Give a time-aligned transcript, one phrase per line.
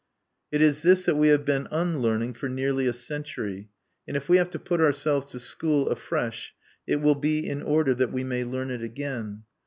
[0.51, 3.69] _'It is this that we have been unlearning for nearly a century;
[4.07, 6.55] and if we have to put ourselves to school afresh,
[6.87, 9.43] it will be in order that we may learn it again.